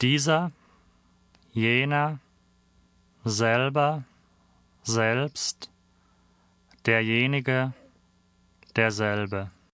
[0.00, 0.52] dieser,
[1.52, 2.18] jener,
[3.24, 4.04] selber,
[4.82, 5.70] selbst,
[6.84, 7.72] derjenige,
[8.76, 9.50] derselbe.